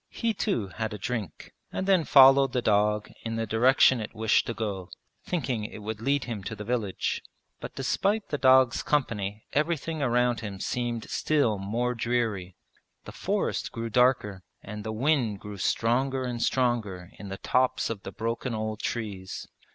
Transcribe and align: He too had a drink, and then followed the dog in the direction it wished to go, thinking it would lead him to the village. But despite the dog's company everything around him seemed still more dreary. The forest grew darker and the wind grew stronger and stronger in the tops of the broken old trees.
He 0.09 0.33
too 0.33 0.69
had 0.69 0.95
a 0.95 0.97
drink, 0.97 1.51
and 1.71 1.85
then 1.85 2.05
followed 2.05 2.53
the 2.53 2.61
dog 2.63 3.11
in 3.23 3.35
the 3.35 3.45
direction 3.45 4.01
it 4.01 4.15
wished 4.15 4.47
to 4.47 4.53
go, 4.55 4.89
thinking 5.23 5.63
it 5.63 5.83
would 5.83 6.01
lead 6.01 6.23
him 6.23 6.43
to 6.45 6.55
the 6.55 6.63
village. 6.63 7.21
But 7.59 7.75
despite 7.75 8.29
the 8.29 8.39
dog's 8.39 8.81
company 8.81 9.45
everything 9.53 10.01
around 10.01 10.39
him 10.39 10.59
seemed 10.59 11.07
still 11.07 11.59
more 11.59 11.93
dreary. 11.93 12.55
The 13.05 13.11
forest 13.11 13.71
grew 13.71 13.91
darker 13.91 14.41
and 14.63 14.83
the 14.83 14.91
wind 14.91 15.39
grew 15.39 15.57
stronger 15.57 16.23
and 16.23 16.41
stronger 16.41 17.11
in 17.19 17.29
the 17.29 17.37
tops 17.37 17.91
of 17.91 18.01
the 18.01 18.11
broken 18.11 18.55
old 18.55 18.79
trees. 18.79 19.47